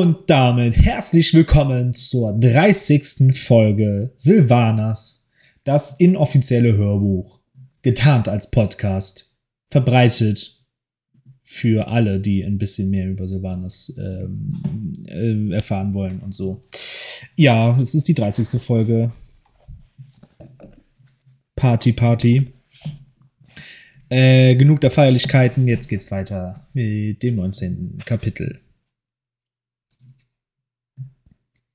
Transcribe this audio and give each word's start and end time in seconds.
Und 0.00 0.30
damit 0.30 0.78
herzlich 0.78 1.34
willkommen 1.34 1.92
zur 1.92 2.32
30. 2.32 3.36
Folge 3.38 4.14
Silvanas, 4.16 5.28
das 5.64 6.00
inoffizielle 6.00 6.74
Hörbuch, 6.74 7.38
getarnt 7.82 8.26
als 8.26 8.50
Podcast, 8.50 9.36
verbreitet 9.68 10.64
für 11.42 11.88
alle, 11.88 12.18
die 12.18 12.42
ein 12.42 12.56
bisschen 12.56 12.88
mehr 12.88 13.10
über 13.10 13.28
Silvanas 13.28 13.94
ähm, 13.98 14.50
äh, 15.06 15.54
erfahren 15.54 15.92
wollen 15.92 16.20
und 16.20 16.34
so. 16.34 16.64
Ja, 17.36 17.78
es 17.78 17.94
ist 17.94 18.08
die 18.08 18.14
30. 18.14 18.58
Folge. 18.58 19.12
Party, 21.56 21.92
Party. 21.92 22.54
Äh, 24.08 24.56
genug 24.56 24.80
der 24.80 24.92
Feierlichkeiten, 24.92 25.68
jetzt 25.68 25.88
geht's 25.88 26.10
weiter 26.10 26.66
mit 26.72 27.22
dem 27.22 27.36
19. 27.36 27.98
Kapitel. 28.06 28.60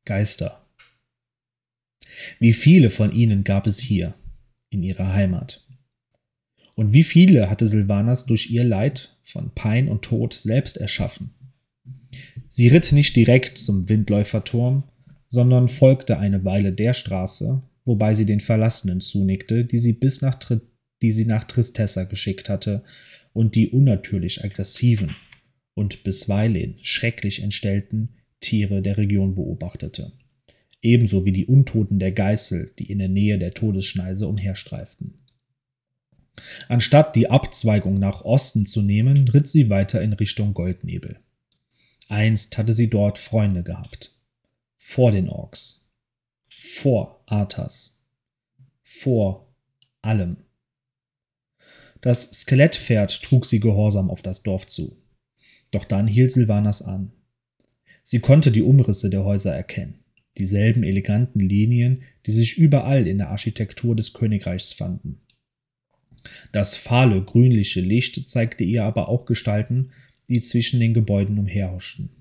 Geister. 0.06 0.66
Wie 2.40 2.54
viele 2.54 2.90
von 2.90 3.12
ihnen 3.12 3.44
gab 3.44 3.68
es 3.68 3.80
hier, 3.80 4.14
in 4.70 4.84
ihrer 4.84 5.14
Heimat? 5.14 5.66
Und 6.76 6.94
wie 6.94 7.04
viele 7.04 7.50
hatte 7.50 7.68
Silvanas 7.68 8.26
durch 8.26 8.52
ihr 8.52 8.64
Leid 8.64 9.18
von 9.24 9.52
Pein 9.56 9.88
und 9.88 10.04
Tod 10.04 10.34
selbst 10.34 10.78
erschaffen? 10.78 11.32
Sie 12.48 12.68
ritt 12.68 12.92
nicht 12.92 13.16
direkt 13.16 13.58
zum 13.58 13.90
Windläuferturm, 13.90 14.84
sondern 15.28 15.68
folgte 15.68 16.20
eine 16.20 16.46
Weile 16.46 16.72
der 16.72 16.94
Straße, 16.94 17.62
wobei 17.84 18.14
sie 18.14 18.26
den 18.26 18.40
Verlassenen 18.40 19.02
zunickte, 19.02 19.66
die 19.66 19.80
sie 19.80 19.94
bis 19.94 20.22
nach, 20.22 20.36
Tri 20.36 20.62
die 21.02 21.12
sie 21.12 21.26
nach 21.26 21.44
Tristessa 21.44 22.06
geschickt 22.06 22.48
hatte, 22.50 22.84
und 23.34 23.56
die 23.56 23.70
unnatürlich 23.70 24.46
aggressiven 24.46 25.14
und 25.74 26.04
bisweilen 26.04 26.78
schrecklich 26.82 27.42
entstellten 27.44 28.16
Tiere 28.46 28.82
der 28.82 28.98
Region 28.98 29.34
beobachtete. 29.34 30.12
Ebenso 30.82 31.26
wie 31.26 31.32
die 31.32 31.48
Untoten 31.48 31.98
der 31.98 32.12
Geißel, 32.12 32.74
die 32.78 32.92
in 32.92 33.00
der 33.00 33.10
Nähe 33.10 33.40
der 33.40 33.56
Todesschneise 33.56 34.28
umherstreiften. 34.28 35.16
Anstatt 36.68 37.16
die 37.16 37.30
Abzweigung 37.30 37.98
nach 37.98 38.24
Osten 38.24 38.68
zu 38.68 38.84
nehmen, 38.84 39.28
ritt 39.30 39.48
sie 39.48 39.70
weiter 39.70 40.02
in 40.02 40.14
Richtung 40.14 40.54
Goldnebel. 40.54 41.20
Einst 42.08 42.58
hatte 42.60 42.74
sie 42.74 42.90
dort 42.90 43.18
Freunde 43.18 43.64
gehabt. 43.64 44.12
Vor 44.78 45.12
den 45.12 45.28
Orks. 45.28 45.90
Vor 46.48 47.24
Arthas. 47.26 48.04
Vor 48.84 49.56
allem. 50.04 50.38
Das 52.02 52.30
Skelettpferd 52.30 53.24
trug 53.24 53.48
sie 53.48 53.60
gehorsam 53.60 54.12
auf 54.12 54.22
das 54.22 54.44
Dorf 54.44 54.68
zu. 54.68 55.02
Doch 55.72 55.86
dann 55.86 56.06
hielt 56.08 56.32
Silvanas 56.32 56.84
an. 56.84 57.12
Sie 58.08 58.20
konnte 58.20 58.52
die 58.52 58.62
Umrisse 58.62 59.10
der 59.10 59.26
Häuser 59.26 59.56
erkennen, 59.56 59.96
dieselben 60.38 60.84
eleganten 60.84 61.40
Linien, 61.40 62.04
die 62.28 62.32
sich 62.32 62.56
überall 62.56 63.08
in 63.08 63.18
der 63.18 63.30
Architektur 63.30 63.96
des 63.96 64.14
Königreichs 64.14 64.74
fanden. 64.74 65.22
Das 66.52 66.76
fahle, 66.76 67.24
grünliche 67.24 67.82
Licht 67.82 68.30
zeigte 68.30 68.64
ihr 68.64 68.84
aber 68.84 69.10
auch 69.10 69.26
Gestalten, 69.26 69.90
die 70.30 70.40
zwischen 70.40 70.80
den 70.80 70.94
Gebäuden 70.94 71.40
umherhuschten. 71.40 72.12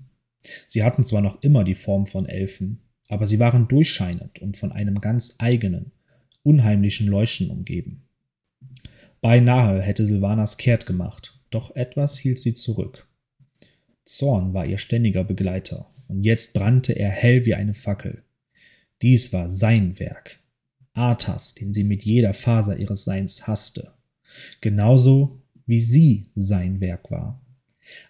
Sie 0.65 0.81
hatten 0.81 1.03
zwar 1.03 1.21
noch 1.21 1.43
immer 1.43 1.63
die 1.63 1.75
Form 1.75 2.07
von 2.07 2.25
Elfen, 2.25 2.81
aber 3.07 3.27
sie 3.27 3.37
waren 3.37 3.67
durchscheinend 3.67 4.39
und 4.39 4.57
von 4.57 4.71
einem 4.71 5.01
ganz 5.01 5.35
eigenen, 5.37 5.91
unheimlichen 6.41 7.05
Leuchten 7.07 7.51
umgeben. 7.51 8.07
Beinahe 9.21 9.83
hätte 9.83 10.07
Silvanas 10.07 10.57
kehrt 10.57 10.87
gemacht, 10.87 11.39
doch 11.51 11.75
etwas 11.75 12.17
hielt 12.17 12.39
sie 12.39 12.55
zurück. 12.55 13.04
Zorn 14.05 14.53
war 14.53 14.65
ihr 14.65 14.77
ständiger 14.77 15.23
Begleiter, 15.23 15.89
und 16.07 16.23
jetzt 16.23 16.53
brannte 16.53 16.93
er 16.93 17.09
hell 17.09 17.45
wie 17.45 17.55
eine 17.55 17.73
Fackel. 17.73 18.23
Dies 19.01 19.33
war 19.33 19.51
sein 19.51 19.99
Werk. 19.99 20.39
Arthas, 20.93 21.55
den 21.55 21.73
sie 21.73 21.83
mit 21.83 22.05
jeder 22.05 22.33
Faser 22.33 22.77
ihres 22.77 23.03
Seins 23.03 23.47
hasste. 23.47 23.91
Genauso 24.61 25.41
wie 25.65 25.81
sie 25.81 26.29
sein 26.35 26.79
Werk 26.79 27.11
war. 27.11 27.41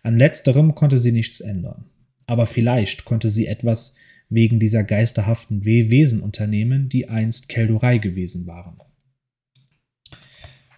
An 0.04 0.18
letzterem 0.18 0.76
konnte 0.76 1.00
sie 1.00 1.12
nichts 1.12 1.40
ändern. 1.40 1.86
Aber 2.28 2.48
vielleicht 2.48 3.06
konnte 3.06 3.30
sie 3.30 3.48
etwas 3.48 3.96
wegen 4.30 4.60
dieser 4.60 4.84
geisterhaften 4.84 5.66
Wehwesen 5.66 6.22
unternehmen, 6.22 6.90
die 6.90 7.10
einst 7.10 7.50
Keldorei 7.50 7.98
gewesen 7.98 8.48
waren. 8.48 8.80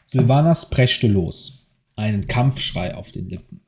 Silvanas 0.05 0.69
preschte 0.69 1.07
los, 1.07 1.67
einen 1.95 2.27
Kampfschrei 2.27 2.95
auf 2.95 3.11
den 3.11 3.29
Lippen. 3.29 3.61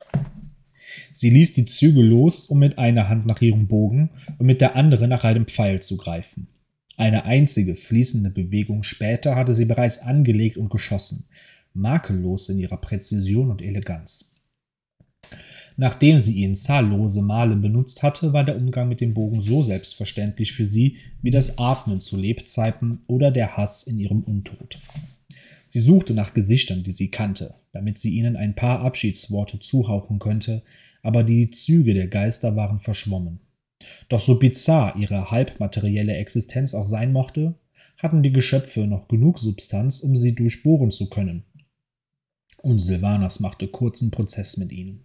Sie 1.12 1.30
ließ 1.30 1.52
die 1.52 1.66
Züge 1.66 2.02
los, 2.02 2.46
um 2.46 2.58
mit 2.58 2.78
einer 2.78 3.08
Hand 3.08 3.26
nach 3.26 3.40
ihrem 3.40 3.66
Bogen 3.66 4.10
und 4.38 4.46
mit 4.46 4.60
der 4.60 4.76
anderen 4.76 5.10
nach 5.10 5.24
einem 5.24 5.46
Pfeil 5.46 5.80
zu 5.80 5.96
greifen. 5.96 6.48
Eine 6.96 7.24
einzige 7.24 7.76
fließende 7.76 8.30
Bewegung 8.30 8.82
später 8.82 9.34
hatte 9.34 9.54
sie 9.54 9.64
bereits 9.64 10.00
angelegt 10.00 10.56
und 10.56 10.70
geschossen, 10.70 11.24
makellos 11.72 12.48
in 12.48 12.58
ihrer 12.58 12.76
Präzision 12.76 13.50
und 13.50 13.62
Eleganz. 13.62 14.36
Nachdem 15.76 16.18
sie 16.18 16.34
ihn 16.42 16.56
zahllose 16.56 17.22
Male 17.22 17.56
benutzt 17.56 18.02
hatte, 18.02 18.34
war 18.34 18.44
der 18.44 18.56
Umgang 18.56 18.88
mit 18.88 19.00
dem 19.00 19.14
Bogen 19.14 19.40
so 19.40 19.62
selbstverständlich 19.62 20.52
für 20.52 20.66
sie 20.66 20.96
wie 21.22 21.30
das 21.30 21.56
Atmen 21.56 22.02
zu 22.02 22.18
Lebzeiten 22.18 23.00
oder 23.06 23.30
der 23.30 23.56
Hass 23.56 23.84
in 23.84 23.98
ihrem 23.98 24.22
Untod. 24.22 24.78
Sie 25.66 25.80
suchte 25.80 26.12
nach 26.12 26.34
Gesichtern, 26.34 26.82
die 26.82 26.90
sie 26.90 27.10
kannte, 27.10 27.54
damit 27.72 27.96
sie 27.96 28.10
ihnen 28.10 28.36
ein 28.36 28.54
paar 28.54 28.80
Abschiedsworte 28.80 29.60
zuhauchen 29.60 30.18
könnte, 30.18 30.62
aber 31.02 31.22
die 31.24 31.50
Züge 31.50 31.94
der 31.94 32.08
Geister 32.08 32.56
waren 32.56 32.80
verschwommen. 32.80 33.40
Doch 34.08 34.20
so 34.20 34.38
bizarr 34.38 34.96
ihre 34.96 35.30
halbmaterielle 35.30 36.14
Existenz 36.16 36.74
auch 36.74 36.84
sein 36.84 37.12
mochte, 37.12 37.54
hatten 37.96 38.22
die 38.22 38.32
Geschöpfe 38.32 38.86
noch 38.86 39.08
genug 39.08 39.38
Substanz, 39.38 40.00
um 40.00 40.16
sie 40.16 40.34
durchbohren 40.34 40.90
zu 40.90 41.08
können. 41.08 41.44
Und 42.58 42.78
Silvanas 42.80 43.40
machte 43.40 43.68
kurzen 43.68 44.10
Prozess 44.10 44.56
mit 44.56 44.72
ihnen. 44.72 45.04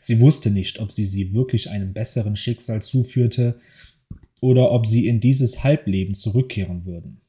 Sie 0.00 0.20
wusste 0.20 0.50
nicht, 0.50 0.80
ob 0.80 0.92
sie 0.92 1.06
sie 1.06 1.34
wirklich 1.34 1.70
einem 1.70 1.92
besseren 1.92 2.36
Schicksal 2.36 2.82
zuführte 2.82 3.60
oder 4.40 4.70
ob 4.70 4.86
sie 4.86 5.06
in 5.06 5.20
dieses 5.20 5.64
Halbleben 5.64 6.14
zurückkehren 6.14 6.84
würden. 6.84 7.20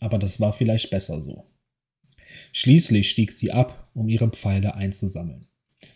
Aber 0.00 0.18
das 0.18 0.40
war 0.40 0.52
vielleicht 0.52 0.90
besser 0.90 1.22
so. 1.22 1.44
Schließlich 2.52 3.08
stieg 3.10 3.32
sie 3.32 3.52
ab, 3.52 3.88
um 3.94 4.08
ihre 4.08 4.28
Pfeile 4.28 4.74
einzusammeln. 4.74 5.46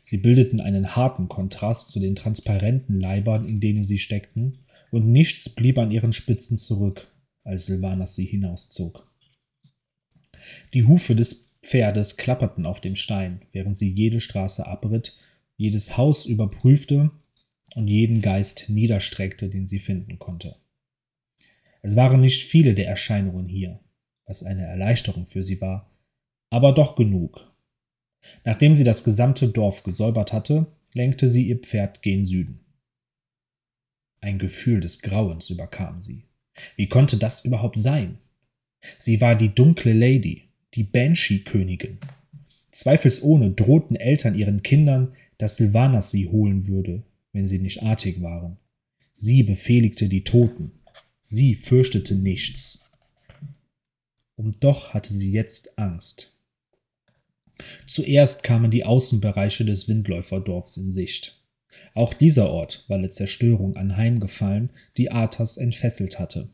Sie 0.03 0.19
bildeten 0.19 0.61
einen 0.61 0.95
harten 0.95 1.29
Kontrast 1.29 1.91
zu 1.91 2.01
den 2.01 2.15
transparenten 2.15 3.01
Leibern, 3.01 3.49
in 3.49 3.61
denen 3.61 3.83
sie 3.83 3.99
steckten, 3.99 4.59
und 4.91 5.11
nichts 5.11 5.49
blieb 5.49 5.79
an 5.79 5.91
ihren 5.91 6.13
Spitzen 6.13 6.59
zurück, 6.59 7.09
als 7.45 7.67
Silvanas 7.67 8.15
sie 8.15 8.27
hinauszog. 8.27 9.11
Die 10.75 10.85
Hufe 10.85 11.15
des 11.15 11.57
Pferdes 11.63 12.17
klapperten 12.17 12.67
auf 12.67 12.81
dem 12.81 12.97
Stein, 12.97 13.43
während 13.53 13.77
sie 13.77 13.91
jede 13.91 14.21
Straße 14.21 14.67
abritt, 14.67 15.17
jedes 15.57 15.97
Haus 15.97 16.27
überprüfte 16.27 17.11
und 17.75 17.89
jeden 17.89 18.21
Geist 18.21 18.69
niederstreckte, 18.69 19.49
den 19.49 19.67
sie 19.67 19.79
finden 19.79 20.19
konnte. 20.19 20.57
Es 21.83 21.97
waren 21.97 22.21
nicht 22.21 22.43
viele 22.43 22.75
der 22.75 22.87
Erscheinungen 22.87 23.49
hier, 23.49 23.81
was 24.27 24.43
eine 24.43 24.67
Erleichterung 24.67 25.27
für 25.27 25.43
sie 25.45 25.61
war, 25.61 25.91
aber 26.51 26.73
doch 26.73 26.97
genug. 26.97 27.52
Nachdem 28.45 28.77
sie 28.77 28.85
das 28.85 29.05
gesamte 29.05 29.49
Dorf 29.49 29.83
gesäubert 29.83 30.33
hatte, 30.33 30.67
lenkte 30.95 31.29
sie 31.29 31.49
ihr 31.49 31.59
Pferd 31.59 32.03
gen 32.03 32.25
Süden. 32.25 32.61
Ein 34.21 34.39
Gefühl 34.39 34.81
des 34.81 35.03
Grauens 35.03 35.51
überkam 35.51 36.03
sie. 36.03 36.25
Wie 36.77 36.89
konnte 36.89 37.17
das 37.17 37.45
überhaupt 37.45 37.79
sein? 37.79 38.19
Sie 38.99 39.21
war 39.21 39.35
die 39.35 39.55
dunkle 39.55 39.93
Lady, 39.93 40.49
die 40.75 40.85
Banshee-Königin. 40.85 41.99
Zweifelsohne 42.71 43.51
drohten 43.51 43.97
Eltern 43.97 44.35
ihren 44.35 44.63
Kindern, 44.63 45.15
dass 45.39 45.57
Sylvanas 45.57 46.11
sie 46.11 46.29
holen 46.29 46.67
würde, 46.67 47.03
wenn 47.33 47.49
sie 47.49 47.59
nicht 47.59 47.83
artig 47.83 48.23
waren. 48.23 48.59
Sie 49.13 49.43
befehligte 49.43 50.09
die 50.09 50.25
Toten. 50.25 50.73
Sie 51.21 51.55
fürchtete 51.55 52.17
nichts. 52.17 52.91
Und 54.37 54.65
doch 54.65 54.95
hatte 54.95 55.13
sie 55.13 55.31
jetzt 55.31 55.79
Angst. 55.79 56.39
Zuerst 57.87 58.43
kamen 58.43 58.71
die 58.71 58.85
Außenbereiche 58.85 59.65
des 59.65 59.89
Windläuferdorfs 59.89 60.77
in 60.77 60.91
Sicht. 60.91 61.43
Auch 61.95 62.15
dieser 62.15 62.51
Ort 62.51 62.85
war 62.89 62.99
der 62.99 63.11
Zerstörung 63.11 63.77
anheimgefallen, 63.77 64.71
die 64.97 65.11
Arthas 65.11 65.57
entfesselt 65.57 66.19
hatte. 66.19 66.49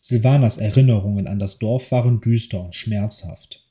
Silvanas 0.00 0.58
Erinnerungen 0.58 1.26
an 1.26 1.38
das 1.38 1.58
Dorf 1.58 1.92
waren 1.92 2.20
düster 2.20 2.60
und 2.60 2.74
schmerzhaft. 2.74 3.66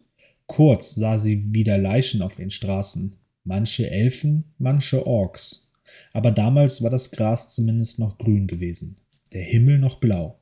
Kurz 0.48 0.96
sah 0.96 1.20
sie 1.20 1.54
wieder 1.54 1.78
Leichen 1.78 2.22
auf 2.22 2.36
den 2.36 2.52
Straßen, 2.52 3.16
manche 3.44 3.90
Elfen, 3.90 4.54
manche 4.58 5.06
Orks. 5.06 5.72
Aber 6.14 6.32
damals 6.32 6.82
war 6.82 6.90
das 6.90 7.12
Gras 7.12 7.54
zumindest 7.54 8.00
noch 8.00 8.18
grün 8.18 8.48
gewesen, 8.48 8.98
der 9.34 9.44
Himmel 9.44 9.78
noch 9.78 10.00
blau. 10.00 10.40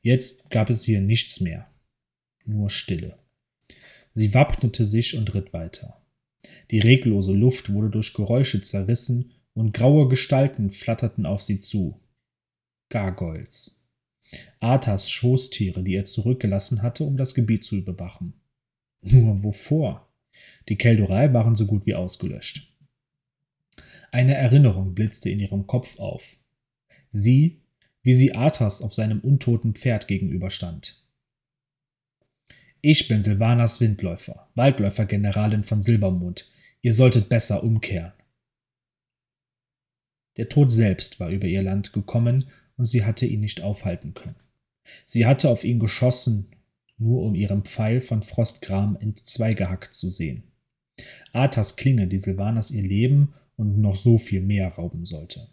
Jetzt 0.00 0.50
gab 0.50 0.70
es 0.70 0.84
hier 0.84 1.00
nichts 1.00 1.40
mehr, 1.40 1.66
nur 2.44 2.70
Stille. 2.70 3.18
Sie 4.16 4.32
wappnete 4.32 4.86
sich 4.86 5.18
und 5.18 5.34
ritt 5.34 5.52
weiter. 5.52 6.00
Die 6.70 6.78
reglose 6.78 7.32
Luft 7.32 7.70
wurde 7.70 7.90
durch 7.90 8.14
Geräusche 8.14 8.62
zerrissen 8.62 9.32
und 9.52 9.74
graue 9.74 10.08
Gestalten 10.08 10.70
flatterten 10.70 11.26
auf 11.26 11.42
sie 11.42 11.60
zu. 11.60 12.00
Gargoyles. 12.88 13.84
Arthas 14.58 15.10
Schoßtiere, 15.10 15.82
die 15.82 15.94
er 15.94 16.06
zurückgelassen 16.06 16.82
hatte, 16.82 17.04
um 17.04 17.18
das 17.18 17.34
Gebiet 17.34 17.62
zu 17.62 17.76
überwachen. 17.76 18.32
Nur 19.02 19.44
wovor? 19.44 20.08
Die 20.70 20.76
Keldorei 20.76 21.34
waren 21.34 21.54
so 21.54 21.66
gut 21.66 21.84
wie 21.84 21.94
ausgelöscht. 21.94 22.74
Eine 24.12 24.34
Erinnerung 24.34 24.94
blitzte 24.94 25.28
in 25.28 25.40
ihrem 25.40 25.66
Kopf 25.66 25.98
auf. 25.98 26.38
Sie, 27.10 27.60
wie 28.02 28.14
sie 28.14 28.34
Arthas 28.34 28.80
auf 28.80 28.94
seinem 28.94 29.20
untoten 29.20 29.74
Pferd 29.74 30.08
gegenüberstand. 30.08 31.05
Ich 32.88 33.08
bin 33.08 33.20
Silvanas 33.20 33.80
Windläufer, 33.80 34.46
Waldläufer-Generalin 34.54 35.64
von 35.64 35.82
Silbermond. 35.82 36.48
Ihr 36.82 36.94
solltet 36.94 37.28
besser 37.28 37.64
umkehren. 37.64 38.12
Der 40.36 40.48
Tod 40.48 40.70
selbst 40.70 41.18
war 41.18 41.30
über 41.30 41.48
ihr 41.48 41.62
Land 41.62 41.92
gekommen 41.92 42.44
und 42.76 42.86
sie 42.86 43.04
hatte 43.04 43.26
ihn 43.26 43.40
nicht 43.40 43.60
aufhalten 43.60 44.14
können. 44.14 44.36
Sie 45.04 45.26
hatte 45.26 45.48
auf 45.48 45.64
ihn 45.64 45.80
geschossen, 45.80 46.46
nur 46.96 47.24
um 47.24 47.34
ihren 47.34 47.64
Pfeil 47.64 48.00
von 48.00 48.22
Frostgram 48.22 48.96
entzweigehackt 49.00 49.92
zu 49.92 50.10
sehen. 50.10 50.44
Arthas 51.32 51.74
Klinge, 51.74 52.06
die 52.06 52.20
Silvanas 52.20 52.70
ihr 52.70 52.84
Leben 52.84 53.34
und 53.56 53.80
noch 53.80 53.96
so 53.96 54.16
viel 54.16 54.42
mehr 54.42 54.68
rauben 54.68 55.04
sollte. 55.04 55.48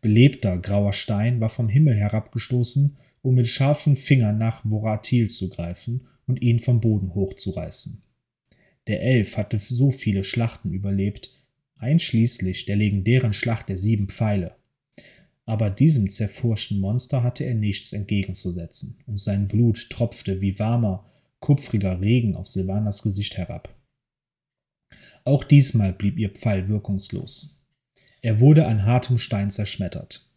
Belebter 0.00 0.58
grauer 0.58 0.92
Stein 0.92 1.40
war 1.40 1.50
vom 1.50 1.68
Himmel 1.68 1.96
herabgestoßen, 1.96 2.96
um 3.22 3.34
mit 3.34 3.48
scharfen 3.48 3.96
Fingern 3.96 4.38
nach 4.38 4.62
Voratil 4.62 5.28
zu 5.28 5.48
greifen 5.48 6.06
und 6.26 6.42
ihn 6.42 6.58
vom 6.58 6.80
Boden 6.80 7.14
hochzureißen. 7.14 8.02
Der 8.86 9.02
Elf 9.02 9.36
hatte 9.36 9.58
so 9.58 9.90
viele 9.90 10.24
Schlachten 10.24 10.72
überlebt, 10.72 11.30
einschließlich 11.76 12.66
der 12.66 12.76
legendären 12.76 13.32
Schlacht 13.32 13.68
der 13.68 13.78
sieben 13.78 14.08
Pfeile. 14.08 14.56
Aber 15.44 15.70
diesem 15.70 16.10
zerfurschten 16.10 16.80
Monster 16.80 17.22
hatte 17.22 17.44
er 17.44 17.54
nichts 17.54 17.92
entgegenzusetzen, 17.92 18.98
und 19.06 19.20
sein 19.20 19.48
Blut 19.48 19.90
tropfte 19.90 20.40
wie 20.40 20.58
warmer, 20.58 21.06
kupfriger 21.40 22.00
Regen 22.00 22.34
auf 22.34 22.48
Silvanas 22.48 23.02
Gesicht 23.02 23.36
herab. 23.36 23.74
Auch 25.24 25.44
diesmal 25.44 25.92
blieb 25.92 26.18
ihr 26.18 26.30
Pfeil 26.30 26.68
wirkungslos. 26.68 27.60
Er 28.22 28.40
wurde 28.40 28.66
an 28.66 28.84
hartem 28.84 29.18
Stein 29.18 29.50
zerschmettert. 29.50 30.30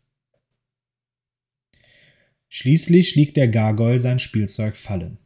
Schließlich 2.49 3.15
liegt 3.15 3.37
der 3.37 3.47
Gargoyle 3.47 3.99
sein 3.99 4.19
Spielzeug 4.19 4.75
fallen, 4.75 5.19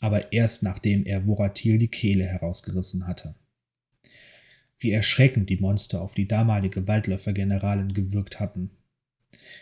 aber 0.00 0.32
erst 0.32 0.62
nachdem 0.62 1.04
er 1.04 1.24
Voratil 1.24 1.78
die 1.78 1.88
Kehle 1.88 2.24
herausgerissen 2.24 3.06
hatte. 3.06 3.34
Wie 4.78 4.90
erschreckend 4.90 5.50
die 5.50 5.58
Monster 5.58 6.00
auf 6.00 6.14
die 6.14 6.26
damalige 6.26 6.88
Waldläufergeneralin 6.88 7.92
gewirkt 7.92 8.40
hatten. 8.40 8.70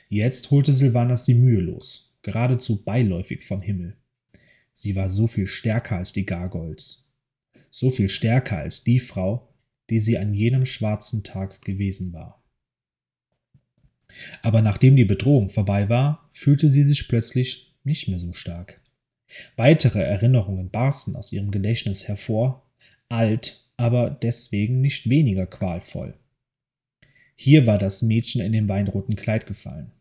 Jetzt 0.08 0.50
holte 0.50 0.73
Silvanas 0.73 1.25
sie 1.25 1.35
mühelos, 1.35 2.17
geradezu 2.23 2.85
beiläufig 2.85 3.44
vom 3.44 3.61
Himmel. 3.61 3.96
Sie 4.73 4.94
war 4.94 5.11
so 5.11 5.26
viel 5.26 5.46
stärker 5.46 5.96
als 5.96 6.12
die 6.12 6.25
Gargoyles, 6.25 7.12
so 7.70 7.90
viel 7.90 8.08
stärker 8.08 8.58
als 8.58 8.85
die 8.85 9.00
Frau, 9.00 9.52
die 9.90 9.99
sie 9.99 10.19
an 10.19 10.35
jenem 10.35 10.64
schwarzen 10.64 11.25
Tag 11.25 11.62
gewesen 11.62 12.12
war. 12.12 12.44
Aber 14.43 14.62
nachdem 14.62 14.94
die 14.94 15.05
Bedrohung 15.05 15.49
vorbei 15.49 15.88
war, 15.88 16.29
fühlte 16.31 16.69
sie 16.69 16.85
sich 16.85 17.08
plötzlich 17.08 17.76
nicht 17.85 18.08
mehr 18.08 18.19
so 18.19 18.32
stark. 18.32 18.81
Weitere 19.56 20.02
Erinnerungen 20.02 20.70
barsten 20.70 21.16
aus 21.16 21.32
ihrem 21.32 21.50
Gedächtnis 21.50 22.08
hervor, 22.08 22.70
alt, 23.08 23.64
aber 23.76 24.10
deswegen 24.10 24.80
nicht 24.80 25.08
weniger 25.08 25.46
qualvoll. 25.46 26.14
Hier 27.36 27.66
war 27.66 27.78
das 27.78 28.02
Mädchen 28.02 28.40
in 28.40 28.52
dem 28.52 28.69
weinroten 28.69 29.14
Kleid 29.14 29.46
gefallen. 29.46 29.92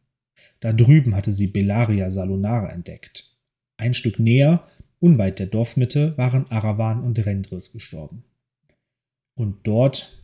Da 0.60 0.74
drüben 0.74 1.16
hatte 1.16 1.32
sie 1.32 1.48
Bellaria 1.48 2.10
salonara 2.10 2.70
entdeckt. 2.70 3.36
Ein 3.78 3.94
Stück 3.94 4.20
näher, 4.20 4.68
unweit 5.00 5.40
der 5.40 5.46
Dorfmitte, 5.46 6.18
waren 6.18 6.50
Aravan 6.50 7.04
und 7.04 7.24
Rendris 7.24 7.72
gestorben. 7.72 8.24
Und 9.36 9.68
dort. 9.68 10.24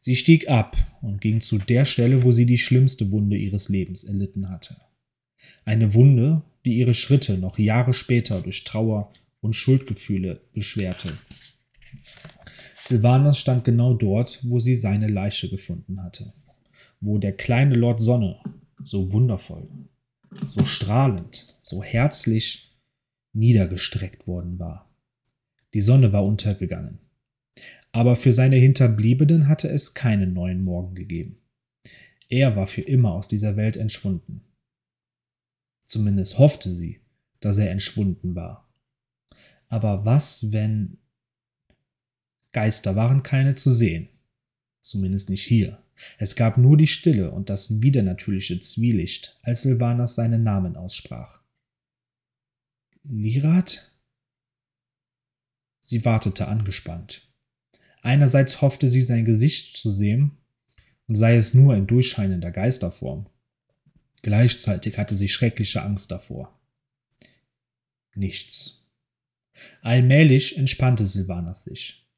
Sie 0.00 0.16
stieg 0.16 0.48
ab 0.48 0.76
und 1.02 1.20
ging 1.20 1.40
zu 1.40 1.58
der 1.58 1.84
Stelle, 1.84 2.24
wo 2.24 2.32
sie 2.32 2.46
die 2.46 2.58
schlimmste 2.58 3.10
Wunde 3.10 3.36
ihres 3.36 3.68
Lebens 3.68 4.04
erlitten 4.04 4.50
hatte. 4.50 4.76
Eine 5.64 5.94
Wunde, 5.94 6.42
die 6.64 6.78
ihre 6.78 6.94
Schritte 6.94 7.38
noch 7.38 7.58
Jahre 7.58 7.94
später 7.94 8.40
durch 8.40 8.64
Trauer 8.64 9.12
und 9.40 9.54
Schuldgefühle 9.54 10.40
beschwerte. 10.52 11.12
Silvanas 12.80 13.38
stand 13.38 13.64
genau 13.64 13.94
dort, 13.94 14.40
wo 14.42 14.58
sie 14.58 14.76
seine 14.76 15.08
Leiche 15.08 15.48
gefunden 15.48 16.02
hatte, 16.02 16.32
wo 17.00 17.18
der 17.18 17.32
kleine 17.32 17.74
Lord 17.74 18.00
Sonne, 18.00 18.38
so 18.82 19.12
wundervoll, 19.12 19.68
so 20.46 20.64
strahlend, 20.64 21.56
so 21.62 21.82
herzlich 21.82 22.74
niedergestreckt 23.32 24.26
worden 24.26 24.58
war. 24.58 24.90
Die 25.72 25.80
Sonne 25.80 26.12
war 26.12 26.24
untergegangen. 26.24 26.98
Aber 27.92 28.16
für 28.16 28.32
seine 28.32 28.56
Hinterbliebenen 28.56 29.48
hatte 29.48 29.68
es 29.68 29.94
keinen 29.94 30.32
neuen 30.32 30.62
Morgen 30.62 30.94
gegeben. 30.94 31.38
Er 32.28 32.56
war 32.56 32.66
für 32.66 32.80
immer 32.80 33.12
aus 33.12 33.28
dieser 33.28 33.56
Welt 33.56 33.76
entschwunden. 33.76 34.42
Zumindest 35.84 36.38
hoffte 36.38 36.72
sie, 36.72 37.00
dass 37.40 37.58
er 37.58 37.70
entschwunden 37.70 38.34
war. 38.34 38.72
Aber 39.68 40.04
was, 40.04 40.52
wenn 40.52 40.98
Geister 42.54 42.96
waren 42.96 43.22
keine 43.22 43.54
zu 43.54 43.70
sehen. 43.70 44.08
Zumindest 44.80 45.28
nicht 45.28 45.44
hier. 45.44 45.82
Es 46.18 46.36
gab 46.36 46.56
nur 46.56 46.76
die 46.76 46.86
Stille 46.86 47.30
und 47.30 47.50
das 47.50 47.82
widernatürliche 47.82 48.60
Zwielicht, 48.60 49.38
als 49.42 49.62
Silvanas 49.62 50.14
seinen 50.14 50.42
Namen 50.42 50.76
aussprach. 50.76 51.42
Lirat? 53.02 53.92
Sie 55.80 56.04
wartete 56.04 56.48
angespannt. 56.48 57.28
Einerseits 58.02 58.60
hoffte 58.60 58.88
sie, 58.88 59.02
sein 59.02 59.24
Gesicht 59.24 59.76
zu 59.76 59.90
sehen, 59.90 60.38
und 61.06 61.16
sei 61.16 61.36
es 61.36 61.54
nur 61.54 61.74
in 61.74 61.86
durchscheinender 61.86 62.50
Geisterform. 62.50 63.26
Gleichzeitig 64.24 64.96
hatte 64.96 65.14
sie 65.14 65.28
schreckliche 65.28 65.82
Angst 65.82 66.10
davor. 66.10 66.58
Nichts. 68.14 68.86
Allmählich 69.82 70.56
entspannte 70.56 71.04
Silvanas 71.04 71.64
sich. 71.64 72.08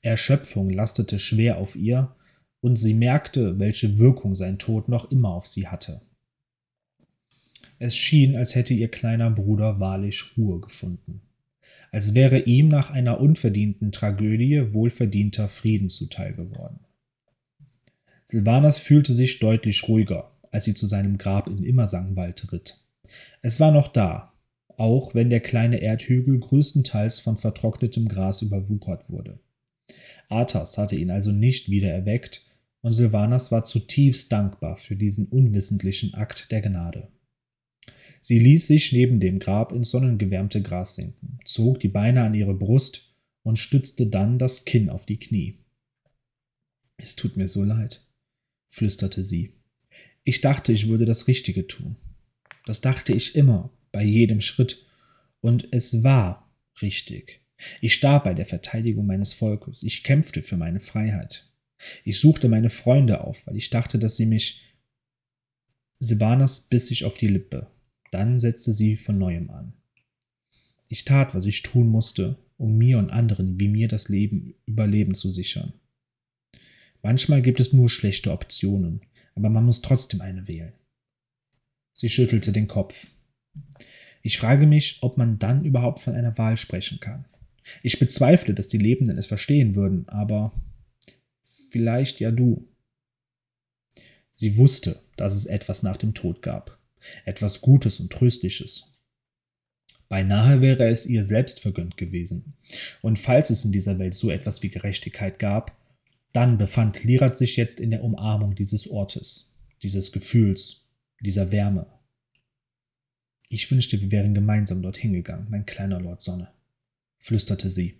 Erschöpfung 0.00 0.70
lastete 0.70 1.18
schwer 1.18 1.58
auf 1.58 1.74
ihr, 1.74 2.14
und 2.60 2.76
sie 2.76 2.94
merkte, 2.94 3.58
welche 3.58 3.98
Wirkung 3.98 4.36
sein 4.36 4.60
Tod 4.60 4.88
noch 4.88 5.10
immer 5.10 5.30
auf 5.30 5.48
sie 5.48 5.66
hatte. 5.66 6.02
Es 7.80 7.96
schien, 7.96 8.36
als 8.36 8.54
hätte 8.54 8.72
ihr 8.72 8.88
kleiner 8.88 9.32
Bruder 9.32 9.80
wahrlich 9.80 10.36
Ruhe 10.36 10.60
gefunden, 10.60 11.20
als 11.90 12.14
wäre 12.14 12.42
ihm 12.42 12.68
nach 12.68 12.90
einer 12.90 13.18
unverdienten 13.18 13.90
Tragödie 13.90 14.72
wohlverdienter 14.72 15.48
Frieden 15.48 15.90
zuteil 15.90 16.32
geworden. 16.32 16.78
Silvanas 18.24 18.78
fühlte 18.78 19.14
sich 19.14 19.40
deutlich 19.40 19.88
ruhiger, 19.88 20.29
als 20.50 20.64
sie 20.64 20.74
zu 20.74 20.86
seinem 20.86 21.18
Grab 21.18 21.48
im 21.48 21.64
Immersangwald 21.64 22.52
ritt. 22.52 22.78
Es 23.42 23.60
war 23.60 23.72
noch 23.72 23.88
da, 23.88 24.32
auch 24.76 25.14
wenn 25.14 25.30
der 25.30 25.40
kleine 25.40 25.80
Erdhügel 25.82 26.38
größtenteils 26.38 27.20
von 27.20 27.36
vertrocknetem 27.36 28.08
Gras 28.08 28.42
überwuchert 28.42 29.10
wurde. 29.10 29.38
Arthas 30.28 30.78
hatte 30.78 30.96
ihn 30.96 31.10
also 31.10 31.32
nicht 31.32 31.68
wieder 31.68 31.90
erweckt, 31.90 32.46
und 32.82 32.94
Silvanas 32.94 33.52
war 33.52 33.64
zutiefst 33.64 34.32
dankbar 34.32 34.76
für 34.78 34.96
diesen 34.96 35.26
unwissentlichen 35.26 36.14
Akt 36.14 36.50
der 36.50 36.62
Gnade. 36.62 37.08
Sie 38.22 38.38
ließ 38.38 38.66
sich 38.66 38.92
neben 38.92 39.20
dem 39.20 39.38
Grab 39.38 39.72
ins 39.72 39.90
sonnengewärmte 39.90 40.62
Gras 40.62 40.96
sinken, 40.96 41.38
zog 41.44 41.80
die 41.80 41.88
Beine 41.88 42.22
an 42.22 42.34
ihre 42.34 42.54
Brust 42.54 43.14
und 43.42 43.58
stützte 43.58 44.06
dann 44.06 44.38
das 44.38 44.64
Kinn 44.64 44.90
auf 44.90 45.06
die 45.06 45.18
Knie. 45.18 45.58
Es 46.96 47.16
tut 47.16 47.36
mir 47.36 47.48
so 47.48 47.64
leid, 47.64 48.06
flüsterte 48.68 49.24
sie. 49.24 49.59
Ich 50.24 50.40
dachte, 50.40 50.72
ich 50.72 50.88
würde 50.88 51.04
das 51.04 51.28
Richtige 51.28 51.66
tun. 51.66 51.96
Das 52.66 52.80
dachte 52.80 53.12
ich 53.12 53.36
immer, 53.36 53.70
bei 53.92 54.02
jedem 54.02 54.40
Schritt, 54.40 54.84
und 55.40 55.68
es 55.72 56.02
war 56.02 56.50
richtig. 56.82 57.40
Ich 57.80 57.94
starb 57.94 58.24
bei 58.24 58.34
der 58.34 58.46
Verteidigung 58.46 59.06
meines 59.06 59.32
Volkes. 59.32 59.82
Ich 59.82 60.02
kämpfte 60.02 60.42
für 60.42 60.56
meine 60.56 60.80
Freiheit. 60.80 61.48
Ich 62.04 62.20
suchte 62.20 62.48
meine 62.48 62.70
Freunde 62.70 63.22
auf, 63.22 63.46
weil 63.46 63.56
ich 63.56 63.70
dachte, 63.70 63.98
dass 63.98 64.16
sie 64.16 64.26
mich. 64.26 64.62
Silvanas 65.98 66.60
biss 66.60 66.86
sich 66.88 67.04
auf 67.04 67.18
die 67.18 67.28
Lippe. 67.28 67.70
Dann 68.10 68.40
setzte 68.40 68.72
sie 68.72 68.96
von 68.96 69.18
neuem 69.18 69.50
an. 69.50 69.74
Ich 70.88 71.04
tat, 71.04 71.34
was 71.34 71.44
ich 71.44 71.62
tun 71.62 71.88
musste, 71.88 72.36
um 72.56 72.76
mir 72.76 72.98
und 72.98 73.10
anderen 73.10 73.60
wie 73.60 73.68
mir 73.68 73.88
das 73.88 74.08
Leben 74.08 74.54
Überleben 74.66 75.14
zu 75.14 75.30
sichern. 75.30 75.74
Manchmal 77.02 77.42
gibt 77.42 77.60
es 77.60 77.72
nur 77.72 77.88
schlechte 77.88 78.32
Optionen, 78.32 79.02
aber 79.40 79.48
man 79.48 79.64
muss 79.64 79.80
trotzdem 79.80 80.20
eine 80.20 80.46
wählen. 80.48 80.74
Sie 81.94 82.10
schüttelte 82.10 82.52
den 82.52 82.68
Kopf. 82.68 83.08
Ich 84.22 84.36
frage 84.36 84.66
mich, 84.66 84.98
ob 85.00 85.16
man 85.16 85.38
dann 85.38 85.64
überhaupt 85.64 86.00
von 86.00 86.14
einer 86.14 86.36
Wahl 86.36 86.58
sprechen 86.58 87.00
kann. 87.00 87.24
Ich 87.82 87.98
bezweifle, 87.98 88.52
dass 88.52 88.68
die 88.68 88.78
Lebenden 88.78 89.16
es 89.16 89.24
verstehen 89.24 89.74
würden, 89.74 90.06
aber 90.10 90.52
vielleicht 91.70 92.20
ja 92.20 92.30
du. 92.30 92.68
Sie 94.30 94.58
wusste, 94.58 95.00
dass 95.16 95.34
es 95.34 95.46
etwas 95.46 95.82
nach 95.82 95.96
dem 95.96 96.12
Tod 96.12 96.42
gab, 96.42 96.78
etwas 97.24 97.62
Gutes 97.62 97.98
und 97.98 98.12
Tröstliches. 98.12 98.98
Beinahe 100.10 100.60
wäre 100.60 100.86
es 100.88 101.06
ihr 101.06 101.24
selbst 101.24 101.60
vergönnt 101.60 101.96
gewesen. 101.96 102.52
Und 103.00 103.18
falls 103.18 103.48
es 103.48 103.64
in 103.64 103.72
dieser 103.72 103.98
Welt 103.98 104.12
so 104.12 104.30
etwas 104.30 104.62
wie 104.62 104.68
Gerechtigkeit 104.68 105.38
gab, 105.38 105.79
dann 106.32 106.58
befand 106.58 107.04
Lirat 107.04 107.36
sich 107.36 107.56
jetzt 107.56 107.80
in 107.80 107.90
der 107.90 108.04
Umarmung 108.04 108.54
dieses 108.54 108.88
Ortes, 108.88 109.52
dieses 109.82 110.12
Gefühls, 110.12 110.88
dieser 111.20 111.52
Wärme. 111.52 111.86
Ich 113.48 113.70
wünschte, 113.70 114.00
wir 114.00 114.12
wären 114.12 114.34
gemeinsam 114.34 114.82
dorthin 114.82 115.12
gegangen, 115.12 115.48
mein 115.50 115.66
kleiner 115.66 116.00
Lord 116.00 116.22
Sonne, 116.22 116.52
flüsterte 117.18 117.68
sie. 117.68 117.98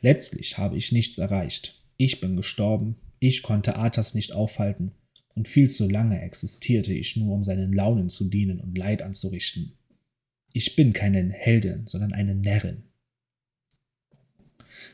Letztlich 0.00 0.58
habe 0.58 0.76
ich 0.76 0.90
nichts 0.90 1.18
erreicht. 1.18 1.80
Ich 1.96 2.20
bin 2.20 2.36
gestorben, 2.36 2.96
ich 3.20 3.42
konnte 3.42 3.76
Arthas 3.76 4.14
nicht 4.14 4.32
aufhalten, 4.32 4.92
und 5.34 5.46
viel 5.46 5.70
zu 5.70 5.88
lange 5.88 6.20
existierte 6.20 6.92
ich 6.92 7.16
nur, 7.16 7.32
um 7.32 7.44
seinen 7.44 7.72
Launen 7.72 8.08
zu 8.08 8.28
dienen 8.28 8.58
und 8.58 8.76
Leid 8.76 9.02
anzurichten. 9.02 9.78
Ich 10.52 10.74
bin 10.74 10.92
keine 10.92 11.30
Heldin, 11.30 11.86
sondern 11.86 12.12
eine 12.12 12.34
Närrin. 12.34 12.87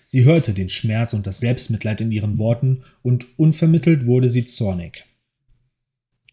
Sie 0.04 0.24
hörte 0.24 0.54
den 0.54 0.68
Schmerz 0.68 1.12
und 1.14 1.26
das 1.26 1.40
Selbstmitleid 1.40 2.00
in 2.00 2.10
ihren 2.10 2.38
Worten, 2.38 2.84
und 3.02 3.38
unvermittelt 3.38 4.06
wurde 4.06 4.28
sie 4.28 4.44
zornig. 4.44 5.04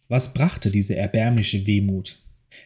Was 0.08 0.34
brachte 0.34 0.72
diese 0.72 0.96
erbärmliche 0.96 1.66
Wehmut? 1.66 2.18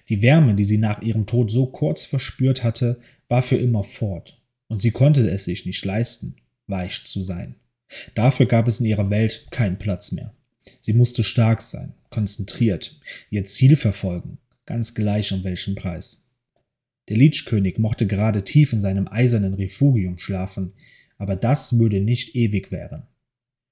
Die 0.09 0.21
Wärme, 0.21 0.55
die 0.55 0.63
sie 0.63 0.79
nach 0.79 1.01
ihrem 1.01 1.25
Tod 1.25 1.51
so 1.51 1.67
kurz 1.67 2.05
verspürt 2.05 2.63
hatte, 2.63 2.99
war 3.27 3.43
für 3.43 3.57
immer 3.57 3.83
fort, 3.83 4.41
und 4.67 4.81
sie 4.81 4.91
konnte 4.91 5.29
es 5.29 5.45
sich 5.45 5.65
nicht 5.65 5.85
leisten, 5.85 6.35
weich 6.67 7.05
zu 7.05 7.21
sein. 7.21 7.55
Dafür 8.15 8.47
gab 8.47 8.67
es 8.67 8.79
in 8.79 8.87
ihrer 8.87 9.09
Welt 9.09 9.47
keinen 9.51 9.77
Platz 9.77 10.11
mehr. 10.11 10.33
Sie 10.79 10.93
musste 10.93 11.23
stark 11.23 11.61
sein, 11.61 11.93
konzentriert, 12.09 12.99
ihr 13.29 13.45
Ziel 13.45 13.75
verfolgen, 13.75 14.39
ganz 14.65 14.95
gleich 14.95 15.31
um 15.31 15.43
welchen 15.43 15.75
Preis. 15.75 16.24
Der 17.09 17.17
Lichkönig 17.17 17.77
mochte 17.77 18.07
gerade 18.07 18.43
tief 18.43 18.73
in 18.73 18.81
seinem 18.81 19.07
eisernen 19.07 19.53
Refugium 19.53 20.17
schlafen, 20.17 20.73
aber 21.17 21.35
das 21.35 21.77
würde 21.79 22.01
nicht 22.01 22.35
ewig 22.35 22.71
währen. 22.71 23.03